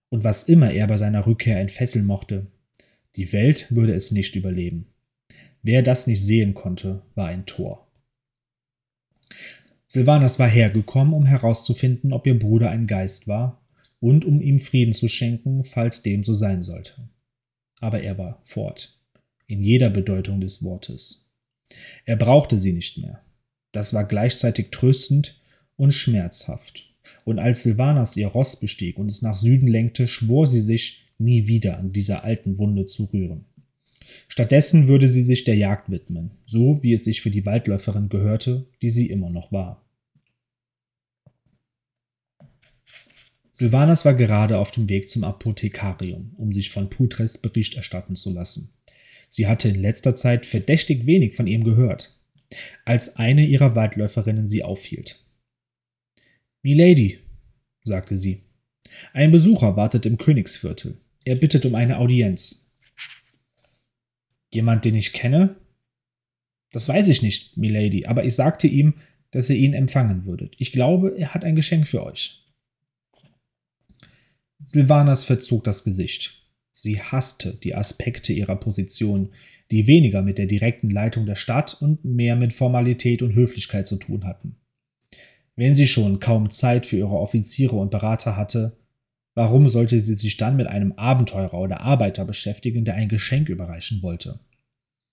Und 0.10 0.24
was 0.24 0.44
immer 0.44 0.72
er 0.72 0.88
bei 0.88 0.98
seiner 0.98 1.26
Rückkehr 1.26 1.60
entfesseln 1.60 2.06
mochte, 2.06 2.48
die 3.16 3.32
Welt 3.34 3.74
würde 3.76 3.94
es 3.94 4.12
nicht 4.12 4.36
überleben. 4.36 4.88
Wer 5.62 5.82
das 5.82 6.08
nicht 6.08 6.24
sehen 6.24 6.54
konnte, 6.54 7.02
war 7.16 7.28
ein 7.28 7.46
Tor. 7.46 7.88
Silvanas 9.88 10.40
war 10.40 10.50
hergekommen, 10.50 11.14
um 11.14 11.26
herauszufinden, 11.26 12.14
ob 12.14 12.28
ihr 12.28 12.38
Bruder 12.38 12.70
ein 12.70 12.88
Geist 12.88 13.28
war 13.28 13.64
und 14.00 14.26
um 14.26 14.42
ihm 14.42 14.60
Frieden 14.60 14.94
zu 14.94 15.08
schenken, 15.08 15.64
falls 15.64 16.02
dem 16.02 16.24
so 16.24 16.34
sein 16.34 16.64
sollte. 16.64 17.10
Aber 17.80 18.02
er 18.02 18.18
war 18.18 18.42
fort, 18.44 19.00
in 19.48 19.62
jeder 19.62 19.90
Bedeutung 19.90 20.42
des 20.42 20.64
Wortes. 20.64 21.23
Er 22.06 22.16
brauchte 22.16 22.60
sie 22.60 22.74
nicht 22.74 22.98
mehr. 22.98 23.22
Das 23.72 23.94
war 23.94 24.06
gleichzeitig 24.06 24.70
tröstend 24.72 25.40
und 25.76 25.92
schmerzhaft. 25.92 26.90
Und 27.26 27.40
als 27.40 27.64
Silvanas 27.64 28.16
ihr 28.18 28.28
Ross 28.28 28.60
bestieg 28.60 28.98
und 28.98 29.10
es 29.10 29.22
nach 29.22 29.38
Süden 29.38 29.68
lenkte, 29.68 30.08
schwor 30.08 30.48
sie 30.48 30.62
sich, 30.62 31.08
nie 31.18 31.48
wieder 31.48 31.78
an 31.78 31.92
dieser 31.92 32.24
alten 32.24 32.58
Wunde 32.58 32.86
zu 32.86 33.06
rühren. 33.06 33.46
Stattdessen 34.28 34.88
würde 34.88 35.08
sie 35.08 35.22
sich 35.22 35.44
der 35.44 35.56
Jagd 35.56 35.90
widmen, 35.90 36.32
so 36.44 36.84
wie 36.84 36.94
es 36.94 37.04
sich 37.04 37.22
für 37.22 37.32
die 37.32 37.46
Waldläuferin 37.46 38.10
gehörte, 38.10 38.66
die 38.82 38.90
sie 38.90 39.10
immer 39.10 39.30
noch 39.30 39.52
war. 39.52 39.84
Silvanas 43.52 44.04
war 44.04 44.16
gerade 44.16 44.58
auf 44.58 44.72
dem 44.72 44.90
Weg 44.90 45.08
zum 45.08 45.24
Apothekarium, 45.24 46.34
um 46.38 46.52
sich 46.52 46.72
von 46.72 46.90
Putres 46.90 47.38
Bericht 47.38 47.76
erstatten 47.76 48.16
zu 48.16 48.34
lassen. 48.34 48.74
Sie 49.36 49.48
hatte 49.48 49.68
in 49.68 49.82
letzter 49.82 50.14
Zeit 50.14 50.46
verdächtig 50.46 51.08
wenig 51.08 51.36
von 51.36 51.48
ihm 51.48 51.64
gehört, 51.64 52.16
als 52.86 53.16
eine 53.16 53.44
ihrer 53.44 53.76
Waldläuferinnen 53.76 54.46
sie 54.46 54.62
aufhielt. 54.62 55.28
Milady, 56.62 57.18
sagte 57.84 58.16
sie, 58.16 58.44
ein 59.12 59.32
Besucher 59.32 59.76
wartet 59.76 60.06
im 60.06 60.20
Königsviertel. 60.20 61.02
Er 61.26 61.36
bittet 61.36 61.66
um 61.66 61.74
eine 61.74 61.98
Audienz. 61.98 62.76
Jemand, 64.54 64.86
den 64.86 64.94
ich 64.94 65.14
kenne? 65.14 65.56
Das 66.72 66.88
weiß 66.88 67.08
ich 67.08 67.24
nicht, 67.24 67.58
Milady, 67.58 68.06
aber 68.06 68.26
ich 68.26 68.36
sagte 68.36 68.68
ihm, 68.68 68.94
dass 69.32 69.50
ihr 69.50 69.56
ihn 69.56 69.74
empfangen 69.74 70.26
würdet. 70.26 70.54
Ich 70.60 70.72
glaube, 70.72 71.18
er 71.18 71.34
hat 71.34 71.44
ein 71.44 71.56
Geschenk 71.56 71.88
für 71.88 72.04
euch. 72.06 72.46
Silvanas 74.64 75.24
verzog 75.24 75.64
das 75.64 75.84
Gesicht. 75.84 76.43
Sie 76.76 77.00
hasste 77.00 77.54
die 77.64 77.76
Aspekte 77.76 78.34
ihrer 78.34 78.56
Position, 78.56 79.30
die 79.70 79.86
weniger 79.86 80.24
mit 80.24 80.40
der 80.40 80.48
direkten 80.48 80.90
Leitung 80.90 81.28
der 81.28 81.36
Stadt 81.36 81.78
und 81.80 82.04
mehr 82.04 82.36
mit 82.36 82.52
Formalität 82.52 83.22
und 83.22 83.36
Höflichkeit 83.36 83.86
zu 83.86 83.98
tun 83.98 84.26
hatten. 84.26 84.56
Wenn 85.56 85.76
sie 85.76 85.86
schon 85.86 86.20
kaum 86.20 86.50
Zeit 86.50 86.88
für 86.88 86.98
ihre 86.98 87.16
Offiziere 87.16 87.76
und 87.76 87.92
Berater 87.92 88.36
hatte, 88.36 88.76
warum 89.36 89.70
sollte 89.70 90.00
sie 90.00 90.16
sich 90.16 90.38
dann 90.38 90.58
mit 90.58 90.66
einem 90.66 90.94
Abenteurer 90.94 91.60
oder 91.60 91.82
Arbeiter 91.82 92.26
beschäftigen, 92.26 92.86
der 92.86 92.96
ein 92.96 93.08
Geschenk 93.08 93.50
überreichen 93.50 94.02
wollte? 94.02 94.40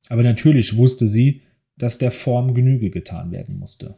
Aber 0.09 0.23
natürlich 0.23 0.79
wusste 0.79 1.09
sie, 1.09 1.43
dass 1.77 1.99
der 1.99 2.11
Form 2.11 2.55
Genüge 2.55 2.89
getan 2.89 3.33
werden 3.33 3.59
musste. 3.59 3.97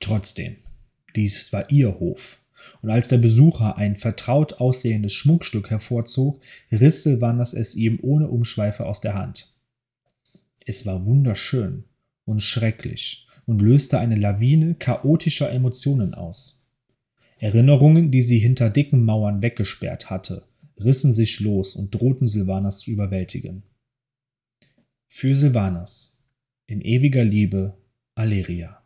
Trotzdem, 0.00 0.56
dies 1.14 1.52
war 1.52 1.70
ihr 1.70 2.00
Hof, 2.00 2.38
und 2.82 2.90
als 2.90 3.08
der 3.08 3.18
Besucher 3.18 3.76
ein 3.76 3.96
vertraut 3.96 4.54
aussehendes 4.54 5.12
Schmuckstück 5.12 5.70
hervorzog, 5.70 6.40
riss 6.70 7.02
Silvanas 7.02 7.52
es 7.54 7.74
ihm 7.74 7.98
ohne 8.02 8.28
Umschweife 8.28 8.86
aus 8.86 9.00
der 9.00 9.14
Hand. 9.14 9.52
Es 10.64 10.86
war 10.86 11.04
wunderschön 11.04 11.84
und 12.24 12.40
schrecklich 12.40 13.26
und 13.46 13.62
löste 13.62 13.98
eine 13.98 14.16
Lawine 14.16 14.74
chaotischer 14.74 15.50
Emotionen 15.50 16.14
aus. 16.14 16.66
Erinnerungen, 17.38 18.10
die 18.10 18.22
sie 18.22 18.38
hinter 18.38 18.70
dicken 18.70 19.04
Mauern 19.04 19.42
weggesperrt 19.42 20.10
hatte, 20.10 20.44
rissen 20.78 21.12
sich 21.12 21.40
los 21.40 21.76
und 21.76 21.94
drohten 21.94 22.26
Silvanas 22.26 22.80
zu 22.80 22.90
überwältigen. 22.90 23.62
Für 25.08 25.34
Silvanas, 25.34 26.24
in 26.66 26.80
ewiger 26.80 27.24
Liebe, 27.24 27.76
Aleria. 28.14 28.82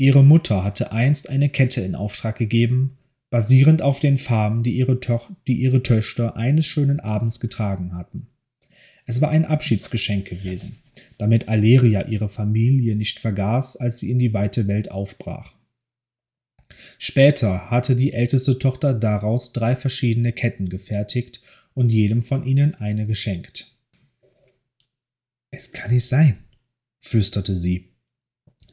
Ihre 0.00 0.22
Mutter 0.22 0.62
hatte 0.62 0.92
einst 0.92 1.28
eine 1.28 1.48
Kette 1.48 1.80
in 1.80 1.96
Auftrag 1.96 2.38
gegeben, 2.38 2.96
basierend 3.30 3.82
auf 3.82 3.98
den 3.98 4.16
Farben, 4.16 4.62
die 4.62 4.76
ihre, 4.76 4.98
die 5.48 5.54
ihre 5.54 5.82
Töchter 5.82 6.36
eines 6.36 6.66
schönen 6.66 7.00
Abends 7.00 7.40
getragen 7.40 7.94
hatten. 7.94 8.28
Es 9.06 9.20
war 9.20 9.30
ein 9.30 9.44
Abschiedsgeschenk 9.44 10.28
gewesen, 10.28 10.76
damit 11.18 11.48
Aleria 11.48 12.06
ihre 12.06 12.28
Familie 12.28 12.94
nicht 12.94 13.18
vergaß, 13.18 13.76
als 13.76 13.98
sie 13.98 14.12
in 14.12 14.20
die 14.20 14.32
weite 14.32 14.68
Welt 14.68 14.88
aufbrach. 14.92 15.54
Später 16.98 17.68
hatte 17.68 17.96
die 17.96 18.12
älteste 18.12 18.56
Tochter 18.56 18.94
daraus 18.94 19.52
drei 19.52 19.74
verschiedene 19.74 20.32
Ketten 20.32 20.68
gefertigt 20.68 21.42
und 21.74 21.90
jedem 21.90 22.22
von 22.22 22.46
ihnen 22.46 22.76
eine 22.76 23.06
geschenkt. 23.06 23.74
Es 25.50 25.72
kann 25.72 25.90
nicht 25.90 26.06
sein, 26.06 26.38
flüsterte 27.00 27.56
sie. 27.56 27.88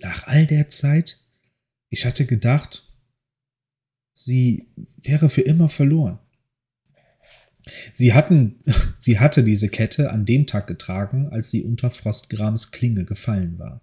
Nach 0.01 0.27
all 0.27 0.45
der 0.45 0.69
Zeit? 0.69 1.19
Ich 1.89 2.05
hatte 2.05 2.25
gedacht, 2.25 2.91
sie 4.13 4.67
wäre 5.01 5.29
für 5.29 5.41
immer 5.41 5.69
verloren. 5.69 6.19
Sie, 7.93 8.13
hatten, 8.13 8.59
sie 8.99 9.19
hatte 9.19 9.43
diese 9.43 9.69
Kette 9.69 10.11
an 10.11 10.25
dem 10.25 10.45
Tag 10.47 10.67
getragen, 10.67 11.29
als 11.29 11.49
sie 11.49 11.63
unter 11.63 11.91
Frostgrams 11.91 12.71
Klinge 12.71 13.05
gefallen 13.05 13.57
war. 13.57 13.81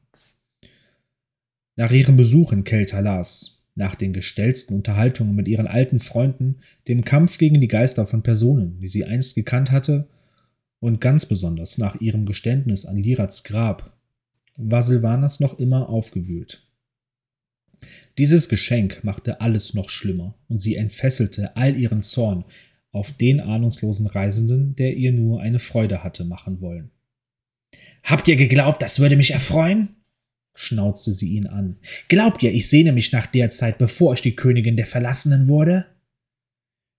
Nach 1.76 1.90
ihrem 1.90 2.16
Besuch 2.16 2.52
in 2.52 2.64
Keltalas, 2.64 3.62
nach 3.74 3.96
den 3.96 4.12
gestellten 4.12 4.74
Unterhaltungen 4.74 5.34
mit 5.34 5.48
ihren 5.48 5.66
alten 5.66 5.98
Freunden, 5.98 6.58
dem 6.88 7.04
Kampf 7.04 7.38
gegen 7.38 7.60
die 7.60 7.68
Geister 7.68 8.06
von 8.06 8.22
Personen, 8.22 8.78
die 8.80 8.88
sie 8.88 9.04
einst 9.04 9.34
gekannt 9.34 9.70
hatte, 9.70 10.08
und 10.80 11.00
ganz 11.00 11.26
besonders 11.26 11.78
nach 11.78 12.00
ihrem 12.00 12.26
Geständnis 12.26 12.84
an 12.84 12.96
Lirats 12.96 13.44
Grab, 13.44 13.96
war 14.56 14.82
Silvanas 14.82 15.40
noch 15.40 15.58
immer 15.58 15.88
aufgewühlt. 15.88 16.66
Dieses 18.18 18.48
Geschenk 18.48 19.02
machte 19.02 19.40
alles 19.40 19.74
noch 19.74 19.88
schlimmer, 19.88 20.34
und 20.48 20.60
sie 20.60 20.76
entfesselte 20.76 21.56
all 21.56 21.76
ihren 21.76 22.02
Zorn 22.02 22.44
auf 22.92 23.10
den 23.12 23.40
ahnungslosen 23.40 24.06
Reisenden, 24.06 24.76
der 24.76 24.96
ihr 24.96 25.12
nur 25.12 25.40
eine 25.40 25.58
Freude 25.58 26.04
hatte 26.04 26.24
machen 26.24 26.60
wollen. 26.60 26.90
Habt 28.02 28.28
ihr 28.28 28.36
geglaubt, 28.36 28.82
das 28.82 29.00
würde 29.00 29.16
mich 29.16 29.32
erfreuen? 29.32 29.96
schnauzte 30.54 31.12
sie 31.12 31.30
ihn 31.30 31.46
an. 31.46 31.78
Glaubt 32.08 32.42
ihr, 32.42 32.52
ich 32.52 32.68
sehne 32.68 32.92
mich 32.92 33.12
nach 33.12 33.26
der 33.26 33.48
Zeit, 33.48 33.78
bevor 33.78 34.12
ich 34.12 34.20
die 34.20 34.36
Königin 34.36 34.76
der 34.76 34.86
Verlassenen 34.86 35.48
wurde? 35.48 35.86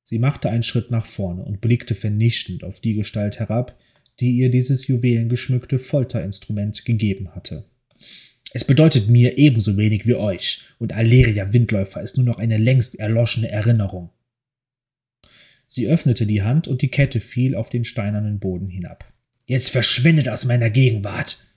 Sie 0.02 0.18
machte 0.18 0.50
einen 0.50 0.64
Schritt 0.64 0.90
nach 0.90 1.06
vorne 1.06 1.44
und 1.44 1.62
blickte 1.62 1.94
vernichtend 1.94 2.64
auf 2.64 2.82
die 2.82 2.96
Gestalt 2.96 3.40
herab, 3.40 3.78
die 4.20 4.32
ihr 4.32 4.52
dieses 4.52 4.88
juwelengeschmückte 4.88 5.80
Folterinstrument 5.80 6.86
gegeben 6.86 7.34
hatte. 7.36 7.66
Es 8.54 8.64
bedeutet 8.64 9.10
mir 9.10 9.38
ebenso 9.38 9.78
wenig 9.78 10.06
wie 10.06 10.14
euch, 10.14 10.62
und 10.78 10.94
Aleria 10.94 11.54
Windläufer 11.54 12.02
ist 12.02 12.18
nur 12.18 12.26
noch 12.26 12.38
eine 12.38 12.58
längst 12.58 13.00
erloschene 13.00 13.50
Erinnerung. 13.50 14.12
Sie 15.68 15.88
öffnete 15.88 16.28
die 16.28 16.44
Hand 16.44 16.68
und 16.68 16.84
die 16.84 16.90
Kette 16.90 17.20
fiel 17.20 17.56
auf 17.56 17.72
den 17.72 17.84
steinernen 17.84 18.40
Boden 18.40 18.68
hinab. 18.68 19.12
Jetzt 19.48 19.72
verschwindet 19.72 20.30
aus 20.30 20.46
meiner 20.46 20.70
Gegenwart, 20.70 21.48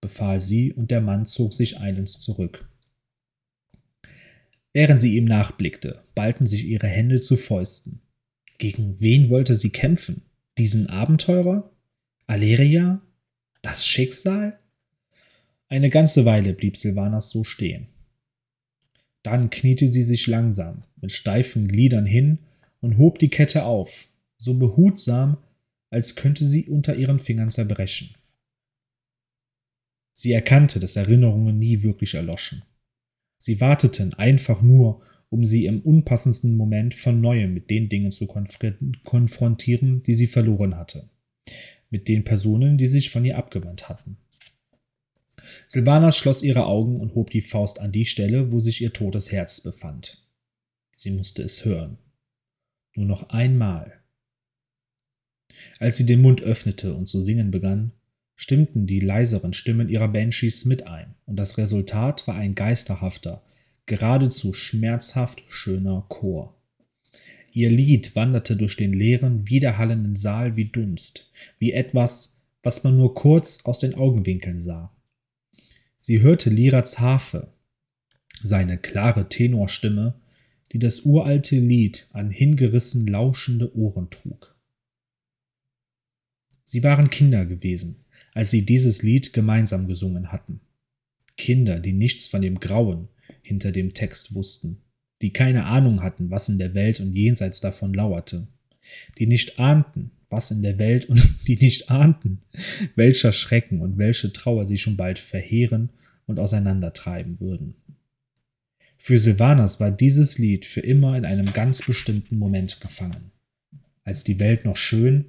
befahl 0.00 0.40
sie, 0.40 0.72
und 0.72 0.92
der 0.92 1.00
Mann 1.00 1.26
zog 1.26 1.52
sich 1.54 1.80
eilends 1.80 2.20
zurück. 2.20 2.68
Während 4.72 5.00
sie 5.00 5.16
ihm 5.16 5.24
nachblickte, 5.24 6.04
ballten 6.14 6.46
sich 6.46 6.66
ihre 6.66 6.86
Hände 6.86 7.20
zu 7.20 7.36
Fäusten. 7.36 8.00
Gegen 8.58 9.00
wen 9.00 9.28
wollte 9.28 9.56
sie 9.56 9.70
kämpfen? 9.70 10.22
Diesen 10.56 10.88
Abenteurer? 10.88 11.70
Aleria? 12.30 13.00
Das 13.62 13.86
Schicksal? 13.86 14.58
Eine 15.68 15.88
ganze 15.88 16.26
Weile 16.26 16.52
blieb 16.52 16.76
Silvanas 16.76 17.30
so 17.30 17.42
stehen. 17.42 17.88
Dann 19.22 19.48
kniete 19.48 19.88
sie 19.88 20.02
sich 20.02 20.26
langsam, 20.26 20.84
mit 21.00 21.10
steifen 21.10 21.68
Gliedern 21.68 22.04
hin 22.04 22.40
und 22.82 22.98
hob 22.98 23.18
die 23.18 23.30
Kette 23.30 23.64
auf, 23.64 24.08
so 24.36 24.58
behutsam, 24.58 25.38
als 25.88 26.16
könnte 26.16 26.44
sie 26.44 26.68
unter 26.68 26.96
ihren 26.96 27.18
Fingern 27.18 27.50
zerbrechen. 27.50 28.14
Sie 30.12 30.32
erkannte, 30.32 30.80
dass 30.80 30.96
Erinnerungen 30.96 31.58
nie 31.58 31.82
wirklich 31.82 32.12
erloschen. 32.12 32.62
Sie 33.38 33.58
warteten 33.62 34.12
einfach 34.12 34.60
nur, 34.60 35.00
um 35.30 35.46
sie 35.46 35.64
im 35.64 35.80
unpassendsten 35.80 36.58
Moment 36.58 36.92
von 36.92 37.22
neuem 37.22 37.54
mit 37.54 37.70
den 37.70 37.88
Dingen 37.88 38.12
zu 38.12 38.26
konfrontieren, 38.26 40.02
die 40.02 40.14
sie 40.14 40.26
verloren 40.26 40.76
hatte, 40.76 41.08
mit 41.90 42.08
den 42.08 42.24
Personen, 42.24 42.78
die 42.78 42.86
sich 42.86 43.10
von 43.10 43.24
ihr 43.24 43.38
abgewandt 43.38 43.88
hatten. 43.88 44.16
Silvana 45.66 46.12
schloss 46.12 46.42
ihre 46.42 46.66
Augen 46.66 47.00
und 47.00 47.14
hob 47.14 47.30
die 47.30 47.40
Faust 47.40 47.80
an 47.80 47.92
die 47.92 48.04
Stelle, 48.04 48.52
wo 48.52 48.60
sich 48.60 48.80
ihr 48.82 48.92
totes 48.92 49.32
Herz 49.32 49.60
befand. 49.60 50.22
Sie 50.92 51.10
musste 51.10 51.42
es 51.42 51.64
hören. 51.64 51.98
Nur 52.94 53.06
noch 53.06 53.30
einmal. 53.30 53.94
Als 55.78 55.96
sie 55.96 56.06
den 56.06 56.20
Mund 56.20 56.42
öffnete 56.42 56.94
und 56.94 57.06
zu 57.08 57.20
singen 57.20 57.50
begann, 57.50 57.92
stimmten 58.36 58.86
die 58.86 59.00
leiseren 59.00 59.52
Stimmen 59.52 59.88
ihrer 59.88 60.08
Banshees 60.08 60.64
mit 60.64 60.86
ein, 60.86 61.14
und 61.26 61.36
das 61.36 61.58
Resultat 61.58 62.26
war 62.26 62.36
ein 62.36 62.54
geisterhafter, 62.54 63.42
geradezu 63.86 64.52
schmerzhaft 64.52 65.42
schöner 65.48 66.04
Chor. 66.08 66.57
Ihr 67.52 67.70
Lied 67.70 68.14
wanderte 68.14 68.56
durch 68.56 68.76
den 68.76 68.92
leeren, 68.92 69.48
widerhallenden 69.48 70.16
Saal 70.16 70.56
wie 70.56 70.66
Dunst, 70.66 71.30
wie 71.58 71.72
etwas, 71.72 72.42
was 72.62 72.84
man 72.84 72.96
nur 72.96 73.14
kurz 73.14 73.64
aus 73.64 73.80
den 73.80 73.94
Augenwinkeln 73.94 74.60
sah. 74.60 74.94
Sie 76.00 76.20
hörte 76.20 76.50
Lirats 76.50 77.00
Harfe, 77.00 77.52
seine 78.42 78.78
klare 78.78 79.28
Tenorstimme, 79.28 80.14
die 80.72 80.78
das 80.78 81.00
uralte 81.00 81.58
Lied 81.58 82.08
an 82.12 82.30
hingerissen 82.30 83.06
lauschende 83.06 83.76
Ohren 83.76 84.10
trug. 84.10 84.54
Sie 86.64 86.82
waren 86.84 87.08
Kinder 87.08 87.46
gewesen, 87.46 88.04
als 88.34 88.50
sie 88.50 88.66
dieses 88.66 89.02
Lied 89.02 89.32
gemeinsam 89.32 89.88
gesungen 89.88 90.30
hatten. 90.30 90.60
Kinder, 91.36 91.80
die 91.80 91.94
nichts 91.94 92.26
von 92.26 92.42
dem 92.42 92.60
Grauen 92.60 93.08
hinter 93.42 93.72
dem 93.72 93.94
Text 93.94 94.34
wussten, 94.34 94.82
die 95.22 95.32
keine 95.32 95.64
Ahnung 95.64 96.02
hatten, 96.02 96.30
was 96.30 96.48
in 96.48 96.58
der 96.58 96.74
Welt 96.74 97.00
und 97.00 97.12
jenseits 97.12 97.60
davon 97.60 97.92
lauerte, 97.92 98.46
die 99.18 99.26
nicht 99.26 99.58
ahnten, 99.58 100.12
was 100.28 100.50
in 100.50 100.62
der 100.62 100.78
Welt 100.78 101.06
und 101.06 101.22
die 101.46 101.56
nicht 101.56 101.90
ahnten, 101.90 102.42
welcher 102.94 103.32
Schrecken 103.32 103.80
und 103.80 103.98
welche 103.98 104.32
Trauer 104.32 104.64
sie 104.64 104.78
schon 104.78 104.96
bald 104.96 105.18
verheeren 105.18 105.90
und 106.26 106.38
auseinandertreiben 106.38 107.40
würden. 107.40 107.74
Für 108.98 109.18
Silvanas 109.18 109.80
war 109.80 109.90
dieses 109.90 110.38
Lied 110.38 110.66
für 110.66 110.80
immer 110.80 111.16
in 111.16 111.24
einem 111.24 111.52
ganz 111.52 111.84
bestimmten 111.84 112.36
Moment 112.36 112.80
gefangen, 112.80 113.30
als 114.04 114.24
die 114.24 114.40
Welt 114.40 114.64
noch 114.64 114.76
schön 114.76 115.26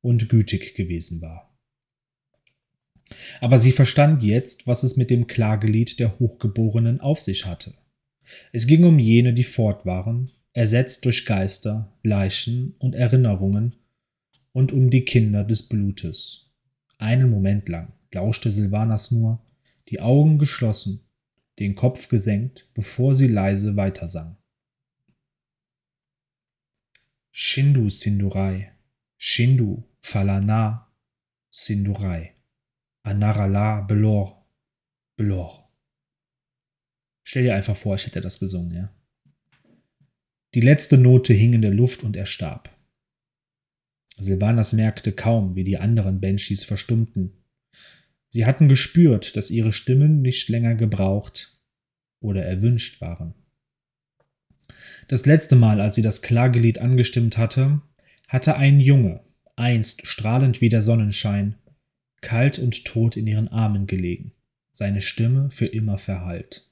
und 0.00 0.28
gütig 0.28 0.74
gewesen 0.74 1.20
war. 1.20 1.48
Aber 3.40 3.58
sie 3.58 3.72
verstand 3.72 4.22
jetzt, 4.22 4.66
was 4.66 4.82
es 4.82 4.96
mit 4.96 5.10
dem 5.10 5.26
Klagelied 5.26 5.98
der 5.98 6.18
Hochgeborenen 6.18 7.00
auf 7.00 7.20
sich 7.20 7.46
hatte. 7.46 7.74
Es 8.52 8.66
ging 8.66 8.84
um 8.84 8.98
jene, 8.98 9.32
die 9.32 9.44
fort 9.44 9.86
waren, 9.86 10.30
ersetzt 10.52 11.04
durch 11.04 11.24
Geister, 11.24 11.92
Leichen 12.02 12.74
und 12.78 12.94
Erinnerungen, 12.94 13.74
und 14.52 14.72
um 14.72 14.90
die 14.90 15.04
Kinder 15.04 15.44
des 15.44 15.68
Blutes. 15.68 16.50
Einen 16.98 17.30
Moment 17.30 17.68
lang 17.68 17.92
lauschte 18.12 18.50
Silvanas 18.50 19.10
nur, 19.10 19.40
die 19.88 20.00
Augen 20.00 20.38
geschlossen, 20.38 21.00
den 21.58 21.74
Kopf 21.74 22.08
gesenkt, 22.08 22.68
bevor 22.74 23.14
sie 23.14 23.28
leise 23.28 23.76
weitersang. 23.76 24.36
Shindu 27.30 27.88
Sindurai, 27.88 28.72
Shindu 29.16 29.84
Falana 30.00 30.90
Sindurai, 31.50 32.34
Anarala 33.02 33.82
Belor, 33.82 34.44
Belor. 35.16 35.67
Stell 37.28 37.42
dir 37.42 37.54
einfach 37.54 37.76
vor, 37.76 37.94
ich 37.94 38.06
hätte 38.06 38.22
das 38.22 38.40
gesungen, 38.40 38.74
ja. 38.74 38.90
Die 40.54 40.62
letzte 40.62 40.96
Note 40.96 41.34
hing 41.34 41.52
in 41.52 41.60
der 41.60 41.74
Luft 41.74 42.02
und 42.02 42.16
er 42.16 42.24
starb. 42.24 42.74
Silvanas 44.16 44.72
merkte 44.72 45.12
kaum, 45.12 45.54
wie 45.54 45.62
die 45.62 45.76
anderen 45.76 46.22
Banshees 46.22 46.64
verstummten. 46.64 47.34
Sie 48.30 48.46
hatten 48.46 48.66
gespürt, 48.66 49.36
dass 49.36 49.50
ihre 49.50 49.74
Stimmen 49.74 50.22
nicht 50.22 50.48
länger 50.48 50.74
gebraucht 50.74 51.60
oder 52.20 52.46
erwünscht 52.46 53.02
waren. 53.02 53.34
Das 55.08 55.26
letzte 55.26 55.54
Mal, 55.54 55.82
als 55.82 55.96
sie 55.96 56.02
das 56.02 56.22
Klagelied 56.22 56.78
angestimmt 56.78 57.36
hatte, 57.36 57.82
hatte 58.26 58.56
ein 58.56 58.80
Junge, 58.80 59.20
einst 59.54 60.06
strahlend 60.06 60.62
wie 60.62 60.70
der 60.70 60.80
Sonnenschein, 60.80 61.56
kalt 62.22 62.58
und 62.58 62.86
tot 62.86 63.18
in 63.18 63.26
ihren 63.26 63.48
Armen 63.48 63.86
gelegen, 63.86 64.32
seine 64.72 65.02
Stimme 65.02 65.50
für 65.50 65.66
immer 65.66 65.98
verhallt. 65.98 66.67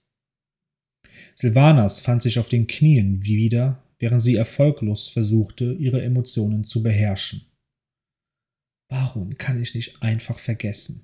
Silvanas 1.35 2.01
fand 2.01 2.23
sich 2.23 2.39
auf 2.39 2.49
den 2.49 2.67
Knien 2.67 3.25
wieder 3.25 3.83
während 3.99 4.23
sie 4.23 4.37
erfolglos 4.37 5.09
versuchte, 5.09 5.73
ihre 5.73 6.03
Emotionen 6.03 6.65
zu 6.65 6.83
beherrschen. 6.83 7.47
Warum 8.89 9.35
kann 9.35 9.61
ich 9.61 9.75
nicht 9.75 10.03
einfach 10.03 10.39
vergessen? 10.39 11.03